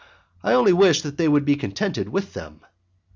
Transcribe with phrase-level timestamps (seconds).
[0.41, 2.61] I only wish they would be contented with them!